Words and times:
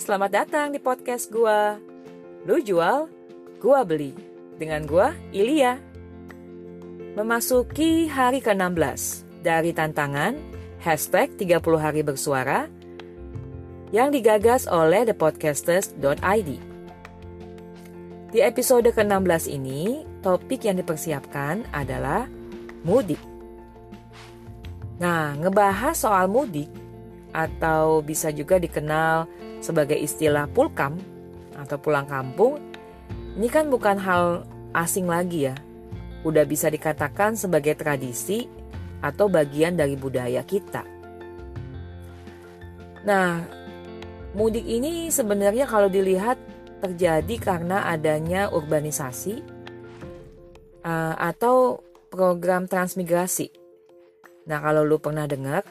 selamat 0.00 0.30
datang 0.32 0.72
di 0.72 0.80
podcast 0.80 1.28
gua. 1.28 1.76
Lu 2.48 2.56
jual, 2.64 3.12
gua 3.60 3.84
beli. 3.84 4.16
Dengan 4.56 4.88
gua, 4.88 5.12
Ilya. 5.28 5.76
Memasuki 7.20 8.08
hari 8.08 8.40
ke-16 8.40 9.28
dari 9.44 9.76
tantangan 9.76 10.40
hashtag 10.80 11.36
30 11.36 11.60
hari 11.76 12.00
bersuara 12.00 12.72
yang 13.92 14.08
digagas 14.08 14.64
oleh 14.64 15.04
thepodcasters.id. 15.04 16.50
Di 18.32 18.40
episode 18.40 18.88
ke-16 18.88 19.52
ini, 19.52 20.08
topik 20.24 20.64
yang 20.64 20.80
dipersiapkan 20.80 21.68
adalah 21.76 22.24
mudik. 22.88 23.20
Nah, 24.96 25.36
ngebahas 25.36 25.92
soal 25.92 26.24
mudik 26.24 26.72
atau 27.36 28.00
bisa 28.00 28.32
juga 28.32 28.56
dikenal 28.56 29.28
sebagai 29.60 29.96
istilah 29.96 30.48
pulkam 30.50 30.96
atau 31.56 31.76
pulang 31.76 32.08
kampung, 32.08 32.58
ini 33.36 33.48
kan 33.48 33.68
bukan 33.68 33.96
hal 34.00 34.48
asing 34.74 35.06
lagi 35.06 35.52
ya. 35.52 35.56
Udah 36.24 36.44
bisa 36.44 36.68
dikatakan 36.68 37.36
sebagai 37.36 37.76
tradisi 37.76 38.44
atau 39.00 39.28
bagian 39.32 39.76
dari 39.76 39.96
budaya 39.96 40.44
kita. 40.44 40.84
Nah, 43.00 43.40
mudik 44.36 44.64
ini 44.68 45.08
sebenarnya 45.08 45.64
kalau 45.64 45.88
dilihat 45.88 46.36
terjadi 46.84 47.36
karena 47.40 47.88
adanya 47.88 48.52
urbanisasi 48.52 49.40
uh, 50.84 51.14
atau 51.16 51.80
program 52.12 52.68
transmigrasi. 52.68 53.52
Nah, 54.48 54.58
kalau 54.60 54.84
lu 54.84 55.00
pernah 55.00 55.24
dengar, 55.24 55.64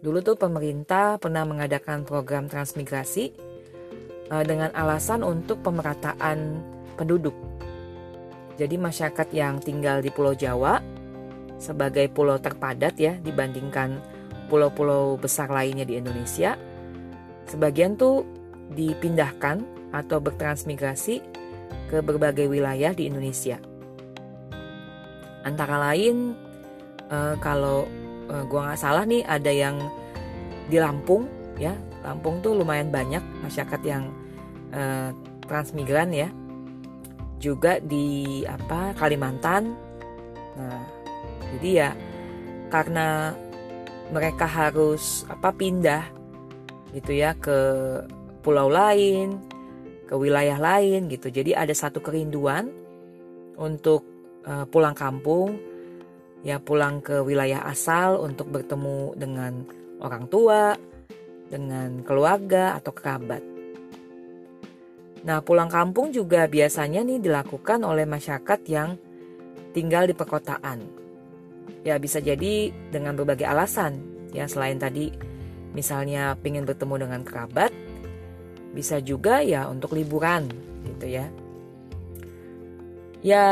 Dulu 0.00 0.24
tuh 0.24 0.36
pemerintah 0.40 1.20
pernah 1.20 1.44
mengadakan 1.44 2.08
program 2.08 2.48
transmigrasi 2.48 3.36
uh, 4.32 4.44
dengan 4.48 4.72
alasan 4.72 5.20
untuk 5.20 5.60
pemerataan 5.60 6.64
penduduk. 6.96 7.36
Jadi 8.56 8.76
masyarakat 8.80 9.28
yang 9.36 9.60
tinggal 9.60 10.00
di 10.00 10.08
Pulau 10.08 10.32
Jawa 10.32 10.80
sebagai 11.60 12.08
pulau 12.08 12.40
terpadat 12.40 12.96
ya 12.96 13.20
dibandingkan 13.20 14.00
pulau-pulau 14.48 15.20
besar 15.20 15.52
lainnya 15.52 15.84
di 15.84 16.00
Indonesia, 16.00 16.56
sebagian 17.44 18.00
tuh 18.00 18.24
dipindahkan 18.72 19.60
atau 19.92 20.18
bertransmigrasi 20.18 21.20
ke 21.92 22.00
berbagai 22.00 22.48
wilayah 22.48 22.96
di 22.96 23.12
Indonesia. 23.12 23.60
Antara 25.44 25.76
lain 25.92 26.32
uh, 27.12 27.36
kalau 27.40 27.84
uh, 28.30 28.46
gua 28.46 28.70
nggak 28.70 28.80
salah 28.80 29.02
nih 29.02 29.26
ada 29.26 29.50
yang 29.50 29.76
di 30.70 30.78
Lampung 30.78 31.26
ya. 31.58 31.74
Lampung 32.00 32.40
tuh 32.40 32.56
lumayan 32.56 32.88
banyak 32.88 33.20
masyarakat 33.44 33.80
yang 33.84 34.08
uh, 34.72 35.12
transmigran 35.44 36.14
ya. 36.14 36.30
Juga 37.42 37.82
di 37.82 38.40
apa 38.46 38.94
Kalimantan. 38.96 39.74
Nah 40.56 40.80
jadi 41.58 41.68
ya 41.74 41.90
karena 42.70 43.34
mereka 44.14 44.46
harus 44.46 45.26
apa 45.26 45.50
pindah 45.50 46.06
gitu 46.94 47.14
ya 47.14 47.34
ke 47.34 47.58
pulau 48.42 48.70
lain 48.70 49.38
ke 50.06 50.14
wilayah 50.18 50.58
lain 50.58 51.06
gitu. 51.06 51.30
Jadi 51.30 51.54
ada 51.54 51.70
satu 51.70 52.02
kerinduan 52.02 52.70
untuk 53.54 54.02
uh, 54.42 54.66
pulang 54.66 54.96
kampung 54.96 55.54
ya 56.40 56.56
pulang 56.60 57.04
ke 57.04 57.20
wilayah 57.20 57.64
asal 57.68 58.24
untuk 58.24 58.48
bertemu 58.48 59.12
dengan 59.16 59.64
orang 60.00 60.24
tua, 60.28 60.76
dengan 61.50 62.00
keluarga 62.06 62.78
atau 62.78 62.92
kerabat. 62.94 63.42
Nah, 65.20 65.44
pulang 65.44 65.68
kampung 65.68 66.08
juga 66.08 66.48
biasanya 66.48 67.04
nih 67.04 67.20
dilakukan 67.20 67.84
oleh 67.84 68.08
masyarakat 68.08 68.60
yang 68.72 68.96
tinggal 69.76 70.08
di 70.08 70.16
perkotaan. 70.16 70.80
Ya, 71.84 72.00
bisa 72.00 72.24
jadi 72.24 72.72
dengan 72.88 73.20
berbagai 73.20 73.44
alasan. 73.44 74.00
Ya, 74.32 74.48
selain 74.48 74.80
tadi 74.80 75.12
misalnya 75.76 76.40
ingin 76.40 76.64
bertemu 76.64 77.04
dengan 77.04 77.20
kerabat, 77.20 77.68
bisa 78.72 78.96
juga 79.02 79.44
ya 79.44 79.68
untuk 79.68 79.92
liburan 79.92 80.48
gitu 80.88 81.06
ya. 81.20 81.26
Ya, 83.20 83.44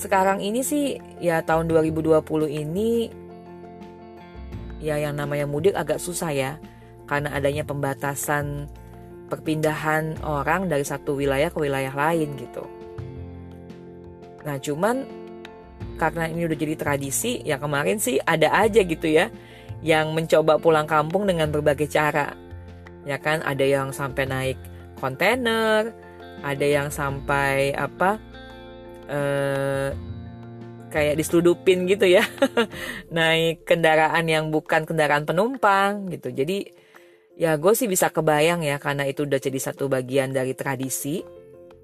sekarang 0.00 0.40
ini 0.40 0.64
sih 0.64 0.96
ya 1.20 1.44
tahun 1.44 1.68
2020 1.68 2.24
ini 2.48 3.12
ya 4.80 4.96
yang 4.96 5.12
namanya 5.20 5.44
mudik 5.44 5.76
agak 5.76 6.00
susah 6.00 6.32
ya 6.32 6.56
karena 7.04 7.36
adanya 7.36 7.68
pembatasan 7.68 8.64
perpindahan 9.28 10.16
orang 10.24 10.72
dari 10.72 10.88
satu 10.88 11.20
wilayah 11.20 11.52
ke 11.52 11.58
wilayah 11.60 11.92
lain 11.92 12.32
gitu. 12.40 12.64
Nah 14.40 14.56
cuman 14.56 15.04
karena 16.00 16.32
ini 16.32 16.48
udah 16.48 16.56
jadi 16.56 16.74
tradisi 16.80 17.44
ya 17.44 17.60
kemarin 17.60 18.00
sih 18.00 18.16
ada 18.24 18.56
aja 18.56 18.80
gitu 18.80 19.04
ya 19.04 19.28
yang 19.84 20.16
mencoba 20.16 20.56
pulang 20.56 20.88
kampung 20.88 21.28
dengan 21.28 21.52
berbagai 21.52 21.92
cara. 21.92 22.32
Ya 23.04 23.20
kan 23.20 23.44
ada 23.44 23.68
yang 23.68 23.92
sampai 23.92 24.24
naik 24.24 24.58
kontainer, 24.96 25.92
ada 26.40 26.64
yang 26.64 26.88
sampai 26.88 27.76
apa 27.76 28.29
eh, 29.10 29.90
kayak 30.90 31.18
diseludupin 31.18 31.86
gitu 31.90 32.06
ya. 32.06 32.22
Naik 33.16 33.66
kendaraan 33.66 34.26
yang 34.26 34.54
bukan 34.54 34.86
kendaraan 34.86 35.26
penumpang 35.26 36.10
gitu. 36.10 36.30
Jadi 36.30 36.66
ya 37.34 37.56
gue 37.56 37.72
sih 37.72 37.88
bisa 37.88 38.12
kebayang 38.12 38.62
ya 38.62 38.76
karena 38.76 39.08
itu 39.08 39.24
udah 39.24 39.40
jadi 39.40 39.58
satu 39.58 39.90
bagian 39.90 40.30
dari 40.30 40.54
tradisi 40.54 41.22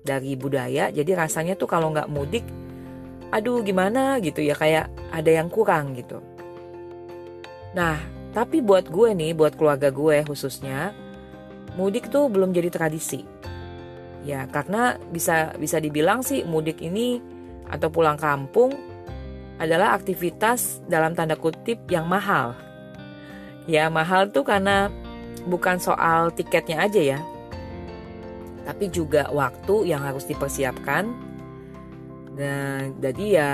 dari 0.02 0.38
budaya. 0.38 0.90
Jadi 0.94 1.10
rasanya 1.14 1.58
tuh 1.58 1.70
kalau 1.70 1.90
nggak 1.90 2.10
mudik 2.10 2.46
aduh 3.26 3.58
gimana 3.66 4.22
gitu 4.22 4.38
ya 4.38 4.54
kayak 4.54 4.86
ada 5.10 5.30
yang 5.30 5.50
kurang 5.50 5.98
gitu. 5.98 6.22
Nah 7.74 7.98
tapi 8.30 8.60
buat 8.60 8.86
gue 8.92 9.16
nih 9.16 9.32
buat 9.32 9.56
keluarga 9.56 9.88
gue 9.88 10.22
khususnya 10.28 10.92
mudik 11.74 12.12
tuh 12.12 12.28
belum 12.28 12.52
jadi 12.52 12.68
tradisi 12.68 13.24
ya 14.26 14.50
karena 14.50 14.98
bisa 15.14 15.54
bisa 15.54 15.78
dibilang 15.78 16.20
sih 16.26 16.42
mudik 16.42 16.82
ini 16.82 17.22
atau 17.70 17.86
pulang 17.88 18.18
kampung 18.18 18.74
adalah 19.56 19.96
aktivitas 19.96 20.84
dalam 20.84 21.16
tanda 21.16 21.38
kutip 21.38 21.80
yang 21.88 22.04
mahal. 22.04 22.52
Ya, 23.66 23.88
mahal 23.88 24.30
tuh 24.30 24.44
karena 24.46 24.92
bukan 25.48 25.80
soal 25.80 26.30
tiketnya 26.30 26.84
aja 26.84 27.00
ya. 27.16 27.20
Tapi 28.68 28.92
juga 28.92 29.30
waktu 29.32 29.90
yang 29.90 30.04
harus 30.04 30.28
dipersiapkan. 30.28 31.08
Dan 32.36 33.00
jadi 33.00 33.24
ya 33.24 33.50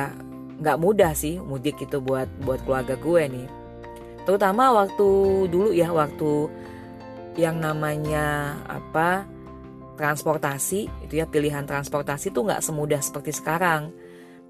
nggak 0.59 0.81
mudah 0.83 1.15
sih 1.15 1.39
mudik 1.39 1.79
itu 1.81 2.03
buat 2.03 2.27
buat 2.43 2.61
keluarga 2.67 2.99
gue 2.99 3.23
nih. 3.31 3.49
Terutama 4.27 4.75
waktu 4.75 5.09
dulu 5.51 5.71
ya, 5.71 5.91
waktu 5.95 6.51
yang 7.39 7.63
namanya 7.63 8.59
apa 8.69 9.25
transportasi 10.03 11.07
itu 11.07 11.15
ya 11.15 11.31
pilihan 11.31 11.63
transportasi 11.63 12.35
tuh 12.35 12.51
nggak 12.51 12.59
semudah 12.67 12.99
seperti 12.99 13.31
sekarang 13.31 13.95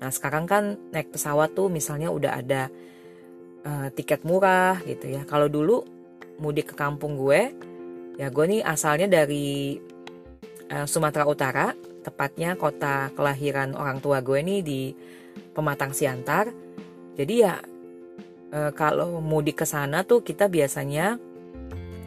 Nah 0.02 0.10
sekarang 0.10 0.50
kan 0.50 0.74
naik 0.90 1.14
pesawat 1.14 1.54
tuh 1.54 1.70
misalnya 1.70 2.10
udah 2.10 2.42
ada 2.42 2.66
uh, 3.62 3.86
tiket 3.94 4.26
murah 4.26 4.82
gitu 4.82 5.06
ya. 5.06 5.22
Kalau 5.22 5.46
dulu 5.46 5.86
mudik 6.42 6.74
ke 6.74 6.76
kampung 6.76 7.14
gue, 7.14 7.54
ya 8.18 8.26
gue 8.26 8.44
nih 8.50 8.66
asalnya 8.66 9.06
dari 9.06 9.78
uh, 10.74 10.86
Sumatera 10.90 11.22
Utara, 11.22 11.70
tepatnya 12.02 12.58
kota 12.58 13.14
kelahiran 13.14 13.78
orang 13.78 14.02
tua 14.02 14.18
gue 14.18 14.42
nih 14.42 14.60
di 14.66 14.80
Pematang 15.54 15.94
Siantar. 15.94 16.50
Jadi 17.14 17.34
ya 17.38 17.62
uh, 18.50 18.74
kalau 18.74 19.22
mudik 19.22 19.62
ke 19.62 19.66
sana 19.70 20.02
tuh 20.02 20.26
kita 20.26 20.50
biasanya 20.50 21.14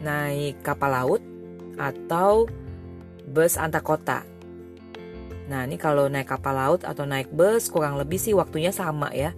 naik 0.04 0.60
kapal 0.60 0.92
laut 0.92 1.22
atau 1.80 2.44
bus 3.26 3.58
antar 3.58 3.82
kota 3.82 4.22
Nah 5.46 5.62
ini 5.62 5.78
kalau 5.78 6.10
naik 6.10 6.26
kapal 6.26 6.54
laut 6.54 6.82
atau 6.82 7.06
naik 7.06 7.30
bus 7.30 7.70
kurang 7.70 7.98
lebih 7.98 8.18
sih 8.18 8.34
waktunya 8.34 8.74
sama 8.74 9.14
ya. 9.14 9.30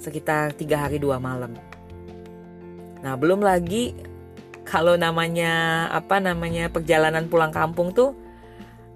Sekitar 0.00 0.56
tiga 0.56 0.88
hari 0.88 0.96
dua 0.96 1.20
malam. 1.20 1.52
Nah 3.04 3.14
belum 3.16 3.44
lagi 3.44 3.92
kalau 4.64 4.96
namanya 4.96 5.86
apa 5.92 6.18
namanya 6.18 6.72
perjalanan 6.72 7.28
pulang 7.28 7.52
kampung 7.52 7.92
tuh 7.92 8.16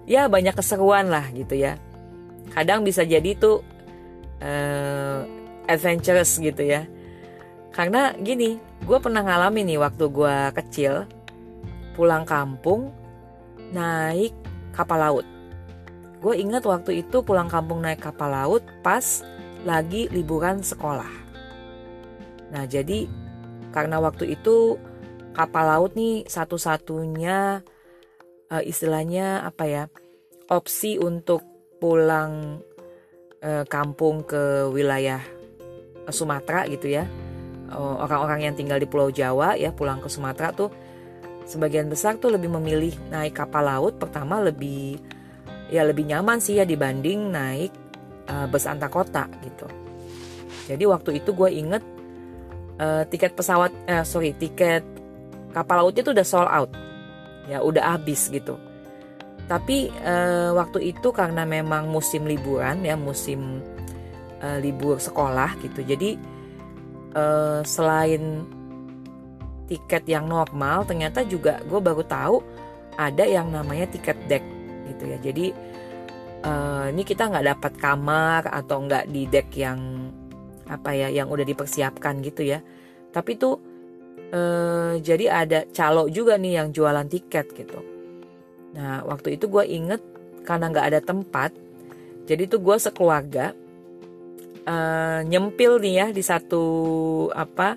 ya 0.08 0.26
banyak 0.26 0.56
keseruan 0.56 1.12
lah 1.12 1.28
gitu 1.36 1.60
ya. 1.60 1.76
Kadang 2.50 2.82
bisa 2.82 3.04
jadi 3.04 3.36
tuh 3.36 3.60
uh, 4.40 5.28
adventurous 5.68 6.40
gitu 6.40 6.64
ya. 6.64 6.88
Karena 7.70 8.10
gini, 8.18 8.58
gue 8.82 8.98
pernah 8.98 9.22
ngalamin 9.22 9.70
nih 9.70 9.78
waktu 9.78 10.04
gue 10.10 10.36
kecil 10.58 11.06
pulang 11.94 12.26
kampung 12.26 12.90
naik 13.70 14.34
kapal 14.74 14.98
laut 14.98 15.26
Gue 16.20 16.36
ingat 16.36 16.68
waktu 16.68 17.00
itu 17.00 17.24
pulang 17.24 17.48
kampung 17.48 17.80
naik 17.80 18.04
kapal 18.04 18.28
laut 18.28 18.60
pas 18.84 19.24
lagi 19.64 20.04
liburan 20.12 20.60
sekolah. 20.60 21.08
Nah 22.52 22.64
jadi 22.68 23.08
karena 23.72 23.96
waktu 24.04 24.36
itu 24.36 24.76
kapal 25.32 25.64
laut 25.64 25.96
nih 25.96 26.28
satu-satunya 26.28 27.64
uh, 28.52 28.62
istilahnya 28.62 29.48
apa 29.48 29.64
ya 29.64 29.84
opsi 30.52 31.00
untuk 31.00 31.40
pulang 31.80 32.60
uh, 33.40 33.64
kampung 33.64 34.20
ke 34.20 34.68
wilayah 34.68 35.24
Sumatera 36.10 36.66
gitu 36.66 36.90
ya 36.90 37.06
orang-orang 37.70 38.50
yang 38.50 38.54
tinggal 38.58 38.82
di 38.82 38.90
Pulau 38.90 39.14
Jawa 39.14 39.54
ya 39.54 39.70
pulang 39.70 40.02
ke 40.02 40.10
Sumatera 40.10 40.50
tuh 40.50 40.74
sebagian 41.50 41.90
besar 41.90 42.14
tuh 42.22 42.30
lebih 42.30 42.46
memilih 42.46 42.94
naik 43.10 43.34
kapal 43.34 43.66
laut 43.66 43.98
pertama 43.98 44.38
lebih 44.38 45.02
ya 45.66 45.82
lebih 45.82 46.06
nyaman 46.06 46.38
sih 46.38 46.62
ya 46.62 46.64
dibanding 46.66 47.34
naik 47.34 47.74
uh, 48.30 48.46
bus 48.46 48.70
antar 48.70 48.86
kota 48.86 49.26
gitu. 49.42 49.66
Jadi 50.70 50.86
waktu 50.86 51.18
itu 51.18 51.34
gue 51.34 51.50
inget 51.50 51.82
uh, 52.78 53.02
tiket 53.10 53.34
pesawat 53.34 53.74
eh, 53.90 54.06
sorry 54.06 54.30
tiket 54.38 54.86
kapal 55.50 55.82
lautnya 55.82 56.06
tuh 56.06 56.14
udah 56.14 56.26
sold 56.26 56.46
out. 56.46 56.70
Ya 57.50 57.58
udah 57.58 57.98
habis 57.98 58.30
gitu. 58.30 58.54
Tapi 59.50 59.90
uh, 60.06 60.54
waktu 60.54 60.94
itu 60.94 61.10
karena 61.10 61.42
memang 61.42 61.90
musim 61.90 62.22
liburan 62.22 62.86
ya 62.86 62.94
musim 62.94 63.58
uh, 64.38 64.58
libur 64.62 65.02
sekolah 65.02 65.58
gitu. 65.66 65.82
Jadi 65.82 66.14
uh, 67.18 67.66
selain 67.66 68.46
tiket 69.70 70.02
yang 70.10 70.26
normal 70.26 70.82
ternyata 70.82 71.22
juga 71.22 71.62
gue 71.62 71.78
baru 71.78 72.02
tahu 72.02 72.42
ada 72.98 73.22
yang 73.22 73.54
namanya 73.54 73.86
tiket 73.86 74.18
deck 74.26 74.42
gitu 74.90 75.06
ya. 75.06 75.18
Jadi 75.22 75.46
uh, 76.42 76.90
ini 76.90 77.06
kita 77.06 77.30
nggak 77.30 77.46
dapat 77.54 77.72
kamar 77.78 78.42
atau 78.50 78.82
nggak 78.82 79.06
di 79.06 79.30
deck 79.30 79.48
yang 79.54 80.10
apa 80.66 80.90
ya 80.90 81.08
yang 81.08 81.30
udah 81.30 81.46
dipersiapkan 81.46 82.18
gitu 82.26 82.42
ya. 82.42 82.58
Tapi 83.14 83.38
tuh 83.38 83.54
uh, 84.34 84.98
jadi 84.98 85.46
ada 85.46 85.70
calo 85.70 86.10
juga 86.10 86.34
nih 86.34 86.58
yang 86.58 86.68
jualan 86.74 87.06
tiket 87.06 87.54
gitu. 87.54 87.78
Nah 88.74 89.06
waktu 89.06 89.38
itu 89.38 89.46
gue 89.46 89.62
inget 89.70 90.02
karena 90.42 90.66
nggak 90.66 90.86
ada 90.90 91.00
tempat 91.00 91.54
jadi 92.30 92.46
tuh 92.46 92.62
gue 92.62 92.76
sekeluarga 92.78 93.52
uh, 94.64 95.20
nyempil 95.26 95.82
nih 95.82 95.94
ya 95.94 96.06
di 96.14 96.22
satu 96.22 96.64
apa 97.34 97.74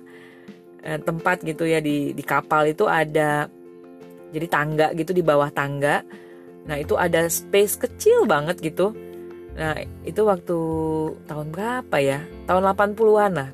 uh, 0.85 0.99
tempat 1.01 1.41
gitu 1.41 1.63
ya 1.65 1.79
di 1.79 2.11
di 2.11 2.23
kapal 2.23 2.69
itu 2.69 2.85
ada 2.85 3.47
jadi 4.33 4.47
tangga 4.49 4.87
gitu 4.97 5.13
di 5.13 5.21
bawah 5.21 5.49
tangga 5.49 6.03
Nah 6.63 6.79
itu 6.79 6.95
ada 6.95 7.27
space 7.27 7.75
kecil 7.75 8.23
banget 8.23 8.59
gitu. 8.63 8.95
Nah 9.53 9.77
itu 10.07 10.21
waktu 10.23 10.57
tahun 11.27 11.47
berapa 11.51 11.97
ya? 11.99 12.23
Tahun 12.47 12.63
80-an 12.63 13.31
lah. 13.35 13.49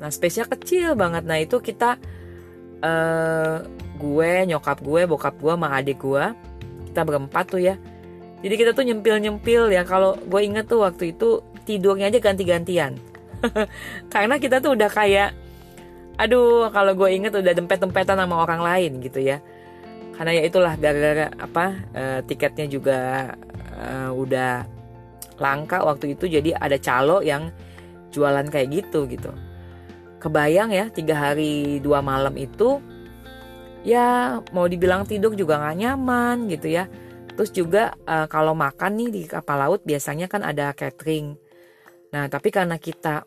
Nah 0.00 0.08
space-nya 0.08 0.46
kecil 0.46 0.94
banget. 0.94 1.26
Nah 1.26 1.38
itu 1.42 1.58
kita 1.58 1.98
uh, 2.80 3.66
gue, 4.00 4.32
nyokap 4.48 4.80
gue, 4.80 5.02
bokap 5.04 5.36
gue, 5.36 5.52
sama 5.52 5.68
adik 5.76 6.00
gue, 6.00 6.24
kita 6.90 7.00
berempat 7.04 7.44
tuh 7.50 7.60
ya. 7.60 7.76
Jadi 8.40 8.54
kita 8.56 8.70
tuh 8.72 8.86
nyempil-nyempil 8.88 9.68
ya. 9.74 9.82
Kalau 9.84 10.16
gue 10.16 10.40
inget 10.40 10.64
tuh 10.70 10.86
waktu 10.86 11.12
itu 11.12 11.44
tidurnya 11.68 12.08
aja 12.08 12.22
ganti-gantian. 12.22 12.96
Karena 14.14 14.40
kita 14.40 14.64
tuh 14.64 14.72
udah 14.72 14.88
kayak, 14.88 15.36
aduh 16.20 16.68
kalau 16.68 16.92
gue 16.92 17.08
inget 17.16 17.32
udah 17.32 17.56
dempet-dempetan 17.56 18.20
sama 18.20 18.44
orang 18.44 18.60
lain 18.60 19.00
gitu 19.00 19.24
ya. 19.24 19.40
Karena 20.12 20.36
ya 20.36 20.42
itulah 20.44 20.76
gara-gara 20.76 21.32
apa 21.40 21.64
uh, 21.96 22.20
tiketnya 22.28 22.68
juga 22.68 22.98
uh, 23.72 24.12
udah 24.12 24.68
langka 25.40 25.80
waktu 25.80 26.12
itu 26.12 26.28
jadi 26.28 26.60
ada 26.60 26.76
calo 26.76 27.24
yang 27.24 27.48
jualan 28.12 28.44
kayak 28.52 28.68
gitu 28.68 29.08
gitu. 29.08 29.32
Kebayang 30.20 30.76
ya 30.76 30.92
tiga 30.92 31.16
hari 31.16 31.80
dua 31.80 32.04
malam 32.04 32.36
itu 32.36 32.84
ya 33.80 34.36
mau 34.52 34.68
dibilang 34.68 35.08
tidur 35.08 35.32
juga 35.32 35.56
nggak 35.56 35.76
nyaman 35.80 36.36
gitu 36.52 36.68
ya. 36.68 36.84
Terus 37.32 37.56
juga 37.56 37.96
uh, 38.04 38.28
kalau 38.28 38.52
makan 38.52 39.00
nih 39.00 39.08
di 39.08 39.22
kapal 39.24 39.56
laut 39.56 39.80
biasanya 39.88 40.28
kan 40.28 40.44
ada 40.44 40.76
catering. 40.76 41.32
Nah 42.12 42.28
tapi 42.28 42.52
karena 42.52 42.76
kita 42.76 43.24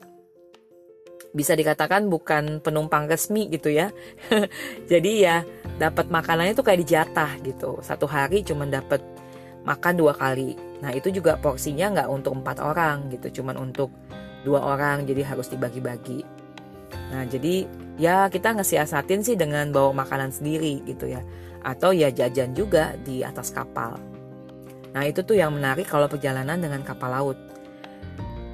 bisa 1.33 1.57
dikatakan 1.57 2.07
bukan 2.07 2.61
penumpang 2.61 3.09
resmi 3.09 3.49
gitu 3.49 3.73
ya. 3.73 3.89
Jadi 4.91 5.25
ya 5.25 5.41
dapat 5.81 6.07
makanannya 6.13 6.53
tuh 6.53 6.65
kayak 6.65 6.85
dijatah 6.85 7.31
gitu. 7.41 7.81
Satu 7.81 8.05
hari 8.05 8.45
cuma 8.45 8.69
dapat 8.69 9.01
makan 9.65 9.93
dua 9.97 10.13
kali. 10.13 10.53
Nah 10.79 10.93
itu 10.93 11.09
juga 11.09 11.35
porsinya 11.41 11.89
nggak 11.89 12.09
untuk 12.13 12.37
empat 12.37 12.61
orang 12.61 13.09
gitu 13.09 13.41
cuman 13.41 13.57
untuk 13.57 13.89
dua 14.45 14.61
orang 14.61 15.09
jadi 15.09 15.25
harus 15.25 15.49
dibagi-bagi. 15.49 16.21
Nah 17.09 17.25
jadi 17.25 17.65
ya 17.97 18.29
kita 18.29 18.53
ngesiasatin 18.59 19.25
sih 19.25 19.35
dengan 19.35 19.73
bawa 19.73 20.05
makanan 20.05 20.29
sendiri 20.29 20.85
gitu 20.85 21.09
ya. 21.09 21.25
Atau 21.65 21.95
ya 21.95 22.13
jajan 22.13 22.53
juga 22.53 22.93
di 23.01 23.25
atas 23.25 23.49
kapal. 23.49 23.97
Nah 24.93 25.03
itu 25.09 25.25
tuh 25.25 25.39
yang 25.39 25.55
menarik 25.55 25.89
kalau 25.89 26.05
perjalanan 26.05 26.61
dengan 26.61 26.85
kapal 26.85 27.09
laut 27.09 27.52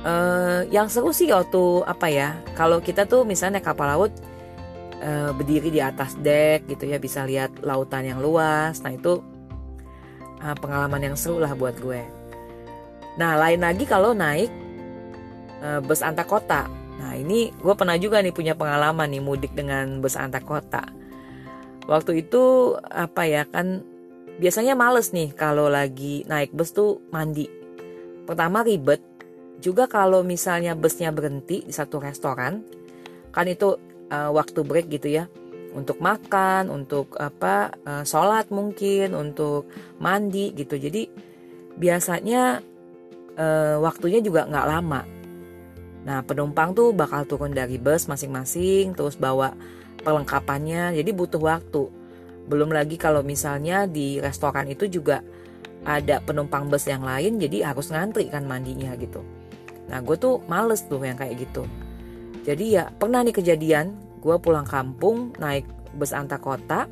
uh, 0.04 0.62
yang 0.70 0.88
seru 0.88 1.12
sih 1.12 1.32
waktu 1.32 1.84
apa 1.84 2.08
ya 2.12 2.30
kalau 2.56 2.80
kita 2.80 3.08
tuh 3.08 3.24
misalnya 3.28 3.60
kapal 3.64 3.88
laut 3.90 4.14
uh, 5.04 5.32
berdiri 5.36 5.72
di 5.72 5.82
atas 5.82 6.16
deck 6.20 6.68
gitu 6.68 6.88
ya 6.88 7.00
bisa 7.02 7.24
lihat 7.26 7.64
lautan 7.64 8.08
yang 8.08 8.20
luas. 8.20 8.80
Nah 8.84 8.94
itu 8.94 9.24
uh, 10.44 10.56
pengalaman 10.60 11.12
yang 11.12 11.16
seru 11.16 11.40
lah 11.42 11.56
buat 11.56 11.76
gue. 11.80 12.02
Nah 13.20 13.36
lain 13.36 13.64
lagi 13.64 13.84
kalau 13.84 14.16
naik 14.16 14.52
uh, 15.64 15.80
bus 15.84 16.04
antar 16.04 16.28
kota. 16.28 16.68
Nah 17.00 17.16
ini 17.16 17.52
gue 17.56 17.74
pernah 17.76 17.96
juga 17.96 18.20
nih 18.20 18.36
punya 18.36 18.54
pengalaman 18.56 19.08
nih 19.12 19.24
mudik 19.24 19.52
dengan 19.56 20.04
bus 20.04 20.20
antar 20.20 20.44
kota. 20.44 20.84
Waktu 21.90 22.22
itu 22.28 22.76
apa 22.78 23.26
ya 23.26 23.50
kan 23.50 23.82
biasanya 24.38 24.78
males 24.78 25.10
nih 25.10 25.34
kalau 25.34 25.68
lagi 25.68 26.24
naik 26.30 26.54
bus 26.54 26.72
tuh 26.72 27.02
mandi. 27.10 27.50
Pertama 28.30 28.62
ribet 28.62 29.09
juga 29.60 29.92
kalau 29.92 30.24
misalnya 30.24 30.74
busnya 30.74 31.12
berhenti 31.12 31.68
di 31.68 31.74
satu 31.76 32.00
restoran 32.00 32.64
kan 33.30 33.46
itu 33.46 33.76
uh, 34.10 34.32
waktu 34.34 34.60
break 34.64 34.88
gitu 34.90 35.22
ya. 35.22 35.26
Untuk 35.70 36.02
makan 36.02 36.74
untuk 36.74 37.14
apa 37.22 37.70
uh, 37.86 38.02
sholat 38.02 38.50
mungkin 38.50 39.14
untuk 39.14 39.70
mandi 40.02 40.50
gitu. 40.58 40.82
Jadi 40.82 41.06
biasanya 41.78 42.58
uh, 43.38 43.78
waktunya 43.78 44.18
juga 44.24 44.50
nggak 44.50 44.68
lama. 44.68 45.02
Nah 46.10 46.26
penumpang 46.26 46.74
tuh 46.74 46.90
bakal 46.96 47.30
turun 47.30 47.54
dari 47.54 47.78
bus 47.78 48.10
masing-masing 48.10 48.98
terus 48.98 49.14
bawa 49.14 49.54
perlengkapannya. 50.02 50.98
Jadi 50.98 51.12
butuh 51.14 51.44
waktu. 51.44 51.86
Belum 52.50 52.74
lagi 52.74 52.98
kalau 52.98 53.22
misalnya 53.22 53.86
di 53.86 54.18
restoran 54.18 54.66
itu 54.74 54.90
juga 54.90 55.22
ada 55.86 56.20
penumpang 56.20 56.68
bus 56.68 56.90
yang 56.90 57.06
lain 57.06 57.40
jadi 57.40 57.72
harus 57.72 57.88
ngantri 57.94 58.28
kan 58.28 58.44
mandinya 58.44 58.92
gitu 59.00 59.24
nah 59.90 60.00
gue 60.06 60.16
tuh 60.16 60.46
males 60.46 60.86
tuh 60.86 61.02
yang 61.02 61.18
kayak 61.18 61.50
gitu. 61.50 61.66
Jadi 62.46 62.80
ya 62.80 62.94
pernah 62.94 63.26
nih 63.26 63.36
kejadian 63.36 63.98
gue 64.22 64.36
pulang 64.40 64.66
kampung 64.66 65.34
naik 65.42 65.66
bus 65.98 66.14
antar 66.14 66.40
kota. 66.40 66.86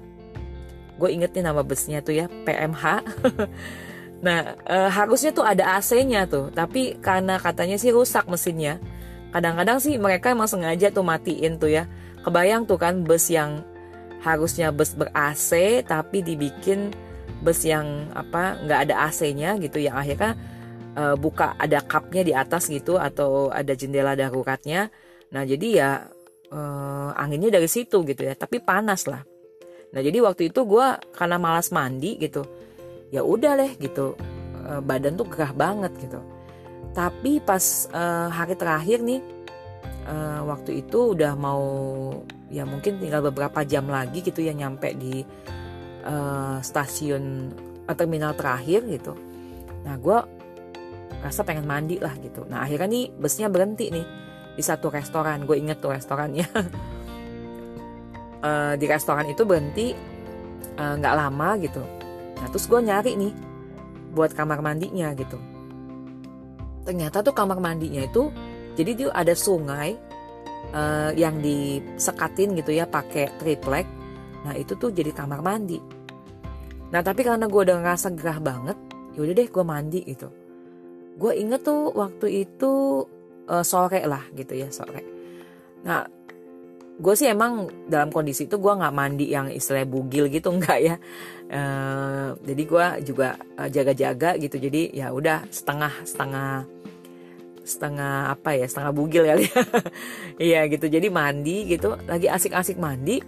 Gue 0.98 1.14
inget 1.14 1.32
nih 1.38 1.46
nama 1.46 1.62
busnya 1.62 2.02
tuh 2.02 2.18
ya 2.18 2.26
PMH 2.26 2.84
nah 4.26 4.58
e, 4.66 4.78
harusnya 4.90 5.30
tuh 5.30 5.46
ada 5.46 5.78
AC-nya 5.78 6.26
tuh 6.26 6.50
tapi 6.50 6.98
karena 6.98 7.38
katanya 7.38 7.78
sih 7.78 7.94
rusak 7.94 8.26
mesinnya 8.26 8.82
kadang-kadang 9.30 9.78
sih 9.78 10.02
mereka 10.02 10.34
emang 10.34 10.50
sengaja 10.50 10.90
tuh 10.90 11.06
matiin 11.06 11.62
tuh 11.62 11.70
ya. 11.70 11.86
Kebayang 12.26 12.68
tuh 12.68 12.76
kan 12.82 13.06
bus 13.06 13.30
yang 13.30 13.62
harusnya 14.26 14.74
bus 14.74 14.98
ber 14.98 15.14
AC 15.14 15.86
tapi 15.86 16.26
dibikin 16.26 16.92
bus 17.46 17.62
yang 17.62 18.10
apa 18.18 18.58
nggak 18.66 18.90
ada 18.90 19.08
AC-nya 19.08 19.62
gitu 19.62 19.78
yang 19.78 19.94
akhirnya 19.94 20.34
e, 20.98 21.04
buka 21.14 21.54
ada 21.62 21.86
cupnya 21.86 22.26
di 22.26 22.34
atas 22.34 22.74
gitu 22.74 22.98
atau 22.98 23.54
ada 23.54 23.78
jendela 23.78 24.18
daruratnya. 24.18 24.90
Nah 25.30 25.44
jadi 25.46 25.68
ya 25.70 25.90
uh, 26.52 27.12
anginnya 27.16 27.52
dari 27.60 27.68
situ 27.68 28.04
gitu 28.08 28.24
ya 28.24 28.34
tapi 28.36 28.64
panas 28.64 29.08
lah. 29.08 29.24
Nah 29.92 30.00
jadi 30.04 30.20
waktu 30.24 30.52
itu 30.52 30.64
gue 30.64 30.88
karena 31.16 31.38
malas 31.40 31.72
mandi 31.72 32.16
gitu 32.20 32.44
ya 33.12 33.24
udah 33.24 33.56
deh 33.56 33.72
gitu 33.80 34.16
uh, 34.68 34.82
badan 34.84 35.16
tuh 35.20 35.28
gerah 35.28 35.52
banget 35.52 35.92
gitu. 36.00 36.20
Tapi 36.96 37.44
pas 37.44 37.62
uh, 37.94 38.32
hari 38.32 38.56
terakhir 38.58 39.04
nih 39.04 39.22
uh, 40.08 40.42
waktu 40.48 40.82
itu 40.84 41.14
udah 41.14 41.36
mau 41.38 41.64
ya 42.48 42.64
mungkin 42.64 42.98
tinggal 43.04 43.22
beberapa 43.28 43.68
jam 43.68 43.92
lagi 43.92 44.24
gitu 44.24 44.40
ya 44.40 44.56
nyampe 44.56 44.96
di 44.96 45.22
uh, 46.08 46.58
stasiun 46.64 47.52
uh, 47.86 47.96
terminal 47.96 48.34
terakhir 48.34 48.88
gitu. 48.88 49.14
Nah 49.84 49.96
gue 50.00 50.37
rasa 51.22 51.42
pengen 51.42 51.66
mandi 51.66 51.98
lah 51.98 52.14
gitu. 52.22 52.46
Nah 52.46 52.64
akhirnya 52.66 52.88
nih 52.90 53.06
busnya 53.18 53.50
berhenti 53.50 53.90
nih 53.90 54.06
di 54.54 54.64
satu 54.64 54.90
restoran. 54.94 55.46
Gue 55.46 55.58
inget 55.62 55.82
tuh 55.82 55.94
restorannya. 55.94 56.48
Uh, 58.42 58.74
di 58.82 58.86
restoran 58.86 59.26
itu 59.30 59.44
berhenti 59.44 59.94
eh, 60.78 60.94
nggak 60.98 61.14
uh, 61.14 61.18
lama 61.18 61.50
gitu. 61.62 61.82
Nah 62.38 62.48
terus 62.54 62.70
gue 62.70 62.80
nyari 62.82 63.18
nih 63.18 63.34
buat 64.14 64.34
kamar 64.34 64.62
mandinya 64.62 65.14
gitu. 65.18 65.38
Ternyata 66.86 67.26
tuh 67.26 67.36
kamar 67.36 67.60
mandinya 67.60 68.06
itu 68.06 68.30
jadi 68.78 68.92
dia 68.94 69.10
ada 69.12 69.34
sungai 69.34 69.98
uh, 70.72 71.12
yang 71.18 71.42
disekatin 71.42 72.54
gitu 72.56 72.72
ya 72.72 72.86
pakai 72.86 73.34
triplek. 73.42 73.90
Nah 74.46 74.54
itu 74.54 74.78
tuh 74.78 74.94
jadi 74.94 75.12
kamar 75.12 75.42
mandi. 75.42 75.82
Nah 76.94 77.02
tapi 77.04 77.26
karena 77.26 77.50
gue 77.50 77.62
udah 77.68 77.78
ngerasa 77.84 78.14
gerah 78.16 78.40
banget 78.40 78.78
yaudah 79.18 79.34
deh 79.34 79.50
gue 79.50 79.66
mandi 79.66 80.00
gitu 80.06 80.30
gue 81.18 81.34
inget 81.34 81.66
tuh 81.66 81.90
waktu 81.98 82.46
itu 82.46 83.04
uh, 83.50 83.66
sore 83.66 84.06
lah 84.06 84.22
gitu 84.38 84.54
ya 84.54 84.70
sore. 84.70 85.02
Nah 85.82 86.06
gue 86.98 87.14
sih 87.14 87.30
emang 87.30 87.70
dalam 87.86 88.10
kondisi 88.10 88.50
itu 88.50 88.58
gue 88.58 88.74
nggak 88.74 88.94
mandi 88.94 89.30
yang 89.30 89.50
istilah 89.50 89.86
bugil 89.86 90.30
gitu 90.30 90.54
enggak 90.56 90.80
ya. 90.80 90.96
Uh, 91.48 92.38
jadi 92.46 92.64
gue 92.64 92.86
juga 93.10 93.30
uh, 93.58 93.70
jaga-jaga 93.70 94.38
gitu. 94.38 94.62
Jadi 94.62 94.94
ya 94.94 95.10
udah 95.10 95.50
setengah 95.50 95.94
setengah 96.06 96.70
setengah 97.68 98.32
apa 98.32 98.56
ya 98.56 98.66
setengah 98.70 98.94
bugil 98.96 99.28
kali 99.28 99.50
ya. 99.50 99.62
Iya 100.54 100.62
gitu 100.72 100.86
jadi 100.88 101.10
mandi 101.10 101.66
gitu 101.66 101.98
lagi 102.06 102.30
asik-asik 102.30 102.78
mandi. 102.78 103.20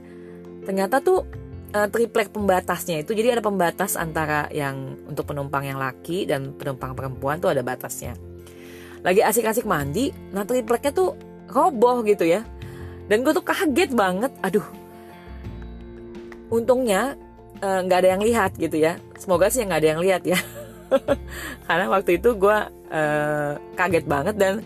Ternyata 0.63 1.01
tuh 1.01 1.25
uh, 1.73 1.87
triplek 1.89 2.33
pembatasnya 2.33 3.01
itu. 3.01 3.13
Jadi 3.13 3.39
ada 3.39 3.43
pembatas 3.43 3.93
antara 3.99 4.49
yang 4.53 4.97
untuk 5.05 5.29
penumpang 5.29 5.65
yang 5.65 5.77
laki 5.77 6.25
dan 6.29 6.53
penumpang 6.55 6.97
perempuan 6.97 7.37
tuh 7.37 7.53
ada 7.53 7.61
batasnya. 7.61 8.17
Lagi 9.05 9.23
asik-asik 9.23 9.63
mandi 9.63 10.11
nah 10.35 10.43
tripleknya 10.43 10.91
tuh 10.91 11.15
roboh 11.49 12.01
gitu 12.05 12.25
ya. 12.25 12.43
Dan 13.09 13.25
gue 13.25 13.33
tuh 13.33 13.45
kaget 13.45 13.91
banget 13.93 14.29
aduh. 14.45 14.65
Untungnya 16.49 17.17
eh, 17.61 17.79
nggak 17.85 17.97
uh, 17.97 18.01
ada 18.05 18.09
yang 18.17 18.21
lihat 18.21 18.51
gitu 18.57 18.77
ya. 18.77 18.97
Semoga 19.17 19.49
sih 19.49 19.65
nggak 19.65 19.79
ada 19.81 19.89
yang 19.97 20.01
lihat 20.01 20.23
ya. 20.25 20.39
Karena 21.67 21.85
waktu 21.89 22.21
itu 22.21 22.37
gue 22.37 22.57
uh, 22.89 23.51
kaget 23.77 24.05
banget 24.05 24.35
dan 24.37 24.61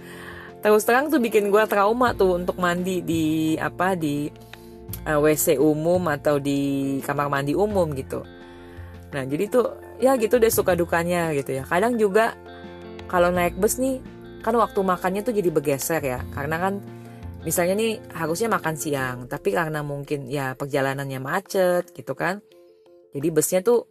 terus 0.64 0.88
terang 0.88 1.12
tuh 1.12 1.20
bikin 1.20 1.52
gue 1.52 1.64
trauma 1.68 2.16
tuh 2.16 2.40
untuk 2.40 2.56
mandi 2.56 3.04
di 3.04 3.56
apa 3.60 4.00
di 4.00 4.32
eh, 5.06 5.20
WC 5.20 5.58
umum 5.58 6.02
atau 6.10 6.38
di 6.38 7.00
kamar 7.02 7.28
mandi 7.32 7.54
umum 7.58 7.90
gitu. 7.98 8.22
Nah 9.14 9.24
jadi 9.26 9.46
tuh 9.50 9.98
ya 10.02 10.18
gitu 10.18 10.38
deh 10.38 10.50
suka 10.50 10.74
dukanya 10.78 11.34
gitu 11.38 11.58
ya. 11.58 11.64
Kadang 11.66 11.98
juga 11.98 12.38
kalau 13.10 13.30
naik 13.30 13.58
bus 13.58 13.78
nih 13.78 14.02
kan 14.44 14.58
waktu 14.58 14.80
makannya 14.84 15.22
tuh 15.26 15.34
jadi 15.34 15.50
bergeser 15.50 16.02
ya. 16.02 16.20
Karena 16.34 16.58
kan 16.58 16.74
misalnya 17.44 17.76
nih 17.76 18.00
harusnya 18.16 18.48
makan 18.48 18.76
siang 18.80 19.18
tapi 19.28 19.52
karena 19.52 19.84
mungkin 19.84 20.32
ya 20.32 20.56
perjalanannya 20.56 21.20
macet 21.20 21.92
gitu 21.92 22.16
kan 22.16 22.40
jadi 23.14 23.28
busnya 23.30 23.60
tuh 23.60 23.84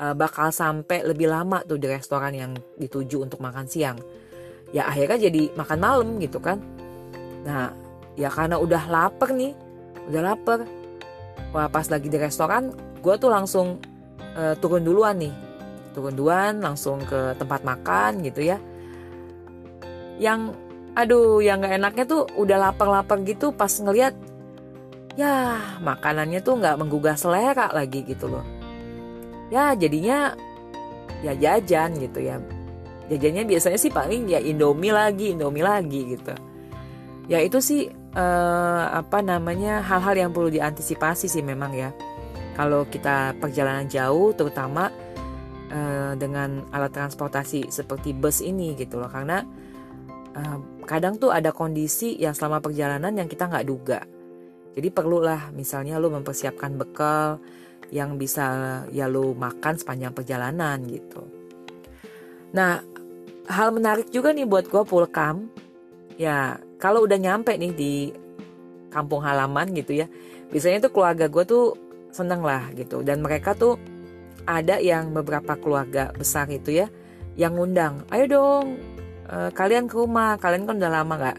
uh, 0.00 0.14
bakal 0.16 0.52
sampai 0.52 1.04
lebih 1.04 1.28
lama 1.28 1.64
tuh 1.64 1.80
di 1.80 1.88
restoran 1.88 2.32
yang 2.32 2.52
dituju 2.76 3.24
untuk 3.24 3.40
makan 3.40 3.64
siang. 3.64 3.96
Ya 4.70 4.86
akhirnya 4.86 5.28
jadi 5.28 5.50
makan 5.56 5.78
malam 5.80 6.08
gitu 6.20 6.38
kan. 6.38 6.60
Nah 7.44 7.72
ya 8.20 8.28
karena 8.28 8.60
udah 8.60 8.84
lapar 8.88 9.32
nih 9.32 9.56
udah 10.10 10.22
lapar. 10.34 10.66
Wah 11.50 11.66
pas 11.70 11.86
lagi 11.86 12.10
di 12.10 12.18
restoran 12.18 12.74
gue 13.00 13.14
tuh 13.16 13.30
langsung 13.30 13.80
uh, 14.34 14.54
turun 14.58 14.82
duluan 14.82 15.16
nih. 15.18 15.34
Turun 15.94 16.14
duluan 16.14 16.58
langsung 16.62 17.02
ke 17.06 17.34
tempat 17.38 17.62
makan 17.62 18.22
gitu 18.26 18.42
ya. 18.42 18.58
Yang 20.20 20.54
aduh 20.98 21.38
yang 21.40 21.62
nggak 21.62 21.74
enaknya 21.78 22.04
tuh 22.04 22.26
udah 22.34 22.58
lapar-lapar 22.70 23.22
gitu 23.22 23.54
pas 23.54 23.70
ngeliat 23.70 24.12
ya 25.14 25.58
makanannya 25.78 26.42
tuh 26.42 26.58
nggak 26.58 26.76
menggugah 26.78 27.14
selera 27.14 27.70
lagi 27.70 28.02
gitu 28.06 28.26
loh. 28.30 28.44
Ya 29.50 29.74
jadinya 29.74 30.34
ya 31.26 31.34
jajan 31.34 31.98
gitu 31.98 32.22
ya. 32.22 32.38
Jajannya 33.10 33.42
biasanya 33.42 33.78
sih 33.78 33.90
paling 33.90 34.30
ya 34.30 34.38
indomie 34.38 34.94
lagi 34.94 35.34
indomie 35.34 35.66
lagi 35.66 36.14
gitu. 36.14 36.34
Ya 37.26 37.42
itu 37.42 37.58
sih 37.58 37.90
eh, 38.14 38.84
apa 38.90 39.18
namanya 39.20 39.82
hal-hal 39.84 40.28
yang 40.28 40.30
perlu 40.30 40.50
diantisipasi 40.50 41.26
sih 41.30 41.44
memang 41.44 41.72
ya 41.74 41.90
kalau 42.54 42.84
kita 42.86 43.34
perjalanan 43.38 43.86
jauh 43.88 44.34
terutama 44.36 44.90
eh, 45.70 46.12
dengan 46.18 46.66
alat 46.74 46.92
transportasi 46.94 47.70
seperti 47.70 48.14
bus 48.14 48.42
ini 48.42 48.74
gitu 48.74 48.98
loh 48.98 49.08
karena 49.08 49.42
uh, 50.34 50.58
kadang 50.86 51.18
tuh 51.18 51.30
ada 51.34 51.50
kondisi 51.50 52.18
yang 52.18 52.34
selama 52.34 52.62
perjalanan 52.62 53.14
yang 53.14 53.28
kita 53.30 53.50
nggak 53.50 53.66
duga. 53.66 54.00
Jadi 54.70 54.88
perlulah 54.94 55.50
misalnya 55.50 55.98
lu 55.98 56.14
mempersiapkan 56.14 56.78
bekal 56.78 57.42
yang 57.90 58.14
bisa 58.14 58.46
ya 58.94 59.10
lu 59.10 59.34
makan 59.34 59.74
sepanjang 59.74 60.14
perjalanan 60.14 60.78
gitu. 60.86 61.26
Nah, 62.54 62.78
hal 63.50 63.68
menarik 63.74 64.14
juga 64.14 64.30
nih 64.30 64.46
buat 64.46 64.70
gue 64.70 64.82
pulkam. 64.86 65.50
Ya, 66.14 66.60
kalau 66.80 67.04
udah 67.04 67.20
nyampe 67.20 67.52
nih 67.54 67.72
di 67.76 67.92
kampung 68.90 69.22
halaman 69.22 69.70
gitu 69.76 69.94
ya. 70.00 70.10
Biasanya 70.50 70.88
tuh 70.88 70.92
keluarga 70.96 71.30
gue 71.30 71.44
tuh 71.46 71.76
seneng 72.10 72.42
lah 72.42 72.72
gitu. 72.74 73.04
Dan 73.04 73.22
mereka 73.22 73.54
tuh 73.54 73.78
ada 74.48 74.80
yang 74.82 75.14
beberapa 75.14 75.54
keluarga 75.60 76.10
besar 76.16 76.50
itu 76.50 76.82
ya 76.82 76.88
yang 77.38 77.54
ngundang. 77.54 78.02
Ayo 78.10 78.26
dong 78.26 78.90
e, 79.30 79.36
kalian 79.54 79.86
ke 79.86 79.94
rumah 79.94 80.36
kalian 80.36 80.66
kan 80.66 80.76
udah 80.76 80.92
lama 80.92 81.14
nggak 81.14 81.38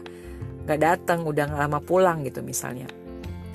nggak 0.66 0.80
datang 0.80 1.20
udah 1.26 1.46
lama 1.52 1.78
pulang 1.82 2.24
gitu 2.24 2.40
misalnya 2.40 2.88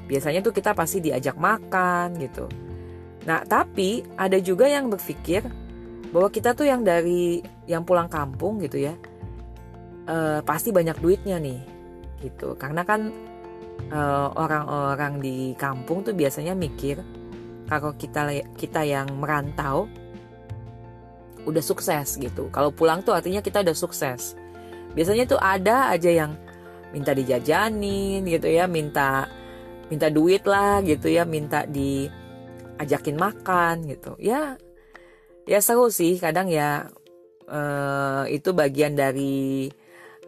biasanya 0.08 0.40
tuh 0.46 0.54
kita 0.56 0.72
pasti 0.78 1.04
diajak 1.04 1.36
makan 1.36 2.16
gitu 2.22 2.46
nah 3.28 3.44
tapi 3.44 4.06
ada 4.16 4.40
juga 4.40 4.70
yang 4.70 4.88
berpikir 4.88 5.44
bahwa 6.16 6.32
kita 6.32 6.56
tuh 6.56 6.64
yang 6.64 6.88
dari 6.88 7.44
yang 7.68 7.84
pulang 7.84 8.08
kampung 8.08 8.64
gitu 8.64 8.80
ya 8.80 8.96
e, 10.08 10.40
pasti 10.46 10.72
banyak 10.72 10.96
duitnya 11.02 11.42
nih 11.42 11.60
gitu 12.22 12.58
karena 12.58 12.82
kan 12.82 13.14
eh, 13.94 14.28
orang-orang 14.34 15.22
di 15.22 15.38
kampung 15.54 16.02
tuh 16.02 16.18
biasanya 16.18 16.58
mikir 16.58 17.02
kalau 17.68 17.94
kita 18.00 18.32
kita 18.56 18.82
yang 18.88 19.12
merantau 19.20 19.92
udah 21.48 21.64
sukses 21.64 22.20
gitu. 22.20 22.52
Kalau 22.52 22.76
pulang 22.76 23.00
tuh 23.04 23.16
artinya 23.16 23.40
kita 23.40 23.64
udah 23.64 23.76
sukses. 23.76 24.36
Biasanya 24.92 25.24
tuh 25.28 25.40
ada 25.40 25.92
aja 25.96 26.12
yang 26.12 26.36
minta 26.92 27.16
dijajanin 27.16 28.28
gitu 28.28 28.48
ya, 28.52 28.68
minta 28.68 29.32
minta 29.88 30.12
duit 30.12 30.44
lah 30.44 30.84
gitu 30.84 31.08
ya, 31.08 31.24
minta 31.24 31.64
diajakin 31.64 33.16
makan 33.16 33.88
gitu. 33.88 34.20
Ya 34.20 34.60
ya 35.48 35.60
seru 35.64 35.88
sih 35.88 36.20
kadang 36.20 36.52
ya 36.52 36.92
eh, 37.48 38.24
itu 38.36 38.52
bagian 38.52 39.00
dari 39.00 39.72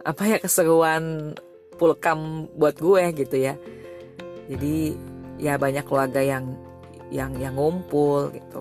apa 0.00 0.24
ya 0.24 0.36
keseruan 0.40 1.36
pulkam 1.80 2.44
buat 2.52 2.76
gue 2.76 3.24
gitu 3.24 3.40
ya. 3.40 3.56
Jadi 4.52 4.92
ya 5.40 5.56
banyak 5.56 5.88
keluarga 5.88 6.20
yang 6.20 6.52
yang 7.08 7.32
yang 7.40 7.56
ngumpul 7.56 8.28
gitu. 8.36 8.60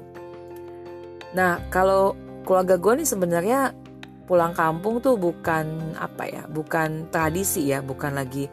Nah, 1.35 1.59
kalau 1.67 2.15
keluarga 2.47 2.79
gue 2.79 3.03
nih 3.03 3.09
sebenarnya 3.09 3.59
pulang 4.23 4.55
kampung 4.55 5.03
tuh 5.03 5.19
bukan 5.19 5.93
apa 5.99 6.23
ya, 6.25 6.43
bukan 6.47 7.11
tradisi 7.11 7.67
ya, 7.69 7.83
bukan 7.83 8.15
lagi 8.15 8.47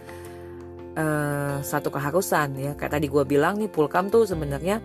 uh, 0.98 1.62
satu 1.62 1.88
keharusan 1.88 2.58
ya. 2.58 2.72
Kayak 2.74 2.98
tadi 2.98 3.06
gue 3.06 3.24
bilang 3.24 3.56
nih 3.56 3.70
pulkam 3.70 4.10
tuh 4.10 4.26
sebenarnya 4.26 4.82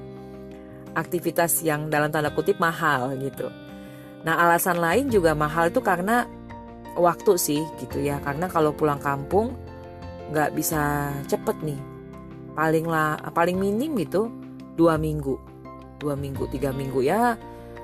aktivitas 0.96 1.64
yang 1.64 1.88
dalam 1.90 2.12
tanda 2.12 2.32
kutip 2.32 2.60
mahal 2.60 3.16
gitu. 3.20 3.48
Nah 4.22 4.38
alasan 4.38 4.78
lain 4.78 5.10
juga 5.10 5.34
mahal 5.34 5.72
itu 5.74 5.82
karena 5.82 6.28
waktu 7.00 7.40
sih 7.40 7.64
gitu 7.80 8.04
ya. 8.04 8.20
Karena 8.24 8.52
kalau 8.52 8.76
pulang 8.76 9.00
kampung 9.00 9.56
nggak 10.32 10.56
bisa 10.56 11.12
cepet 11.28 11.58
nih. 11.62 11.80
Paling 12.56 12.88
lah, 12.88 13.20
paling 13.32 13.56
minim 13.60 13.96
gitu 14.00 14.32
dua 14.76 14.96
minggu, 14.96 15.36
dua 16.00 16.16
minggu, 16.16 16.48
tiga 16.52 16.72
minggu 16.72 17.04
ya 17.04 17.36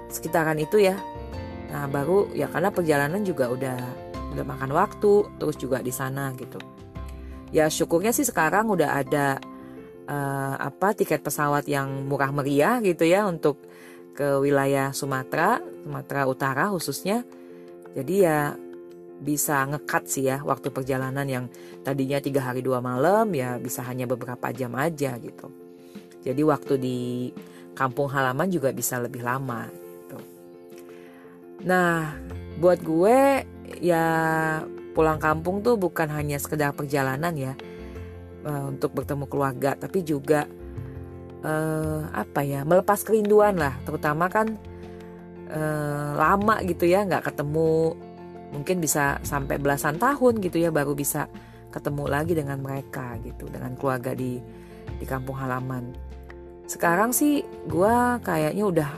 sekitaran 0.07 0.55
itu 0.55 0.79
ya 0.79 0.95
Nah 1.71 1.85
baru 1.87 2.31
ya 2.31 2.47
karena 2.47 2.71
perjalanan 2.71 3.21
juga 3.23 3.51
udah 3.51 3.77
udah 4.35 4.45
makan 4.45 4.71
waktu 4.71 5.13
terus 5.39 5.55
juga 5.59 5.83
di 5.83 5.91
sana 5.91 6.31
gitu. 6.35 6.59
Ya 7.51 7.71
syukurnya 7.71 8.11
sih 8.11 8.27
sekarang 8.27 8.67
udah 8.67 8.99
ada 9.03 9.39
uh, 10.07 10.55
apa 10.59 10.91
tiket 10.95 11.23
pesawat 11.23 11.67
yang 11.67 12.07
murah 12.07 12.31
meriah 12.31 12.79
gitu 12.83 13.07
ya 13.07 13.23
untuk 13.27 13.63
ke 14.17 14.41
wilayah 14.41 14.91
Sumatera, 14.91 15.61
Sumatera 15.83 16.21
Utara 16.27 16.65
khususnya. 16.71 17.23
Jadi 17.95 18.15
ya 18.23 18.55
bisa 19.17 19.65
ngekat 19.65 20.03
sih 20.05 20.29
ya 20.29 20.45
waktu 20.45 20.69
perjalanan 20.69 21.25
yang 21.25 21.45
tadinya 21.81 22.21
tiga 22.21 22.45
hari 22.45 22.61
dua 22.61 22.79
malam 22.79 23.33
ya 23.33 23.57
bisa 23.57 23.81
hanya 23.81 24.05
beberapa 24.05 24.53
jam 24.53 24.77
aja 24.77 25.17
gitu. 25.17 25.49
Jadi 26.21 26.41
waktu 26.45 26.73
di 26.77 26.99
kampung 27.73 28.09
halaman 28.09 28.49
juga 28.49 28.73
bisa 28.73 28.97
lebih 29.01 29.21
lama. 29.21 29.69
Nah, 31.57 32.13
buat 32.61 32.77
gue 32.85 33.45
ya 33.81 34.05
pulang 34.93 35.17
kampung 35.17 35.65
tuh 35.65 35.73
bukan 35.73 36.05
hanya 36.13 36.37
sekedar 36.37 36.73
perjalanan 36.73 37.33
ya 37.33 37.53
uh, 38.45 38.69
untuk 38.69 38.93
bertemu 38.93 39.25
keluarga, 39.25 39.73
tapi 39.73 40.05
juga 40.05 40.45
uh, 41.41 42.01
apa 42.13 42.45
ya 42.45 42.61
melepas 42.61 43.01
kerinduan 43.01 43.57
lah, 43.57 43.73
terutama 43.85 44.29
kan 44.29 44.53
uh, 45.49 46.13
lama 46.13 46.61
gitu 46.61 46.85
ya 46.85 47.05
nggak 47.09 47.25
ketemu, 47.25 47.97
mungkin 48.51 48.79
bisa 48.79 49.19
sampai 49.23 49.59
belasan 49.59 49.99
tahun 49.99 50.39
gitu 50.39 50.61
ya 50.61 50.71
baru 50.71 50.95
bisa 50.95 51.27
ketemu 51.71 52.03
lagi 52.07 52.33
dengan 52.33 52.59
mereka 52.63 53.19
gitu, 53.21 53.51
dengan 53.51 53.75
keluarga 53.75 54.15
di 54.15 54.39
di 54.97 55.05
kampung 55.05 55.37
halaman. 55.37 55.93
sekarang 56.67 57.15
sih 57.15 57.47
gue 57.63 57.95
kayaknya 58.27 58.67
udah 58.67 58.91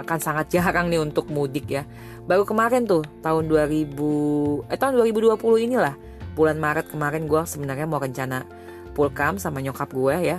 akan 0.00 0.18
sangat 0.24 0.56
jarang 0.56 0.88
nih 0.88 1.04
untuk 1.04 1.28
mudik 1.28 1.68
ya. 1.68 1.84
Baru 2.24 2.48
kemarin 2.48 2.88
tuh 2.88 3.04
tahun 3.20 3.44
2000 3.44 4.72
eh 4.72 4.78
tahun 4.80 4.96
2020 4.96 5.68
inilah 5.68 5.92
bulan 6.32 6.56
Maret 6.56 6.88
kemarin 6.88 7.28
gue 7.28 7.42
sebenarnya 7.44 7.84
mau 7.84 8.00
rencana 8.00 8.48
pulkam 8.96 9.36
sama 9.36 9.60
nyokap 9.60 9.92
gue 9.92 10.16
ya. 10.32 10.38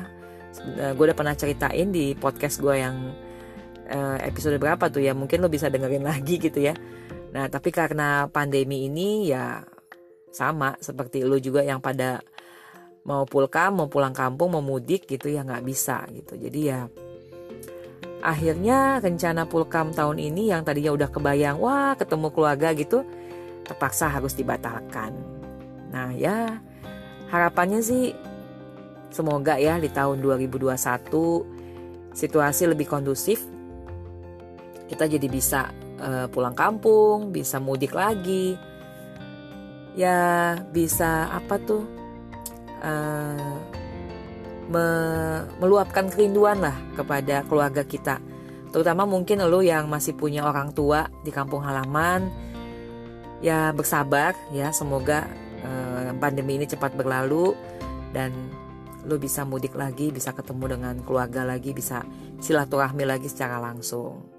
Eh, 0.58 0.98
gue 0.98 1.04
udah 1.06 1.14
pernah 1.14 1.38
ceritain 1.38 1.94
di 1.94 2.18
podcast 2.18 2.58
gue 2.58 2.82
yang 2.82 3.14
uh, 3.90 4.18
episode 4.26 4.58
berapa 4.58 4.90
tuh 4.90 5.06
ya 5.06 5.14
mungkin 5.14 5.42
lo 5.42 5.50
bisa 5.50 5.70
dengerin 5.70 6.06
lagi 6.12 6.42
gitu 6.42 6.60
ya 6.62 6.74
nah 7.34 7.50
tapi 7.50 7.74
karena 7.74 8.30
pandemi 8.30 8.86
ini 8.86 9.34
ya 9.34 9.66
sama 10.30 10.78
seperti 10.78 11.26
lo 11.26 11.42
juga 11.42 11.66
yang 11.66 11.82
pada 11.82 12.22
mau 13.04 13.26
pulkam 13.26 13.84
mau 13.84 13.90
pulang 13.90 14.14
kampung 14.14 14.54
mau 14.54 14.62
mudik 14.62 15.10
gitu 15.10 15.34
ya 15.34 15.42
nggak 15.42 15.66
bisa 15.66 16.06
gitu 16.14 16.38
jadi 16.38 16.62
ya 16.62 16.80
akhirnya 18.24 19.02
rencana 19.02 19.50
pulkam 19.50 19.92
tahun 19.92 20.22
ini 20.22 20.54
yang 20.54 20.62
tadinya 20.62 20.94
udah 20.94 21.10
kebayang 21.10 21.58
wah 21.58 21.98
ketemu 21.98 22.30
keluarga 22.32 22.72
gitu 22.78 23.02
terpaksa 23.66 24.08
harus 24.08 24.38
dibatalkan 24.38 25.12
nah 25.90 26.14
ya 26.14 26.62
harapannya 27.34 27.82
sih 27.82 28.14
Semoga 29.14 29.62
ya 29.62 29.78
di 29.78 29.94
tahun 29.94 30.26
2021 30.26 30.74
situasi 32.18 32.66
lebih 32.66 32.90
kondusif. 32.90 33.46
Kita 34.90 35.06
jadi 35.06 35.30
bisa 35.30 35.70
uh, 36.00 36.26
pulang 36.30 36.56
kampung, 36.56 37.30
bisa 37.30 37.58
mudik 37.62 37.94
lagi. 37.94 38.58
Ya 39.94 40.58
bisa 40.74 41.30
apa 41.30 41.62
tuh? 41.62 41.86
Uh, 42.84 43.60
me 44.64 44.86
meluapkan 45.60 46.08
kerinduan 46.08 46.64
lah 46.64 46.76
kepada 46.96 47.44
keluarga 47.46 47.84
kita. 47.84 48.18
Terutama 48.74 49.06
mungkin 49.06 49.44
lo 49.46 49.62
yang 49.62 49.86
masih 49.86 50.18
punya 50.18 50.50
orang 50.50 50.74
tua 50.74 51.06
di 51.22 51.30
kampung 51.30 51.62
halaman. 51.62 52.32
Ya 53.44 53.76
bersabar 53.76 54.34
ya, 54.56 54.72
semoga 54.72 55.28
uh, 55.62 56.16
pandemi 56.18 56.58
ini 56.58 56.66
cepat 56.66 56.96
berlalu 56.96 57.54
dan 58.16 58.32
lo 59.04 59.20
bisa 59.20 59.44
mudik 59.44 59.76
lagi, 59.76 60.10
bisa 60.16 60.32
ketemu 60.32 60.80
dengan 60.80 60.96
keluarga 61.04 61.44
lagi, 61.44 61.76
bisa 61.76 62.08
silaturahmi 62.40 63.04
lagi 63.04 63.28
secara 63.28 63.60
langsung. 63.60 64.33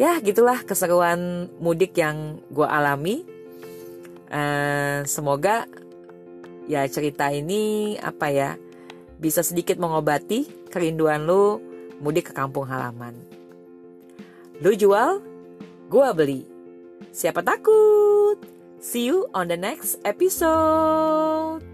Ya 0.00 0.16
gitulah 0.24 0.64
keseruan 0.64 1.52
mudik 1.60 1.92
yang 2.00 2.40
gue 2.48 2.64
alami. 2.64 3.20
Uh, 4.32 5.04
semoga 5.04 5.68
ya 6.64 6.88
cerita 6.88 7.28
ini 7.28 8.00
apa 8.00 8.32
ya 8.32 8.56
bisa 9.20 9.44
sedikit 9.44 9.76
mengobati 9.76 10.48
kerinduan 10.72 11.28
lo 11.28 11.60
mudik 12.00 12.30
ke 12.30 12.32
kampung 12.32 12.64
halaman. 12.64 13.12
Lo 14.64 14.72
jual, 14.72 15.20
gue 15.92 16.08
beli. 16.16 16.48
Siapa 17.12 17.44
takut? 17.44 18.40
See 18.80 19.04
you 19.04 19.28
on 19.36 19.52
the 19.52 19.60
next 19.60 20.00
episode. 20.08 21.69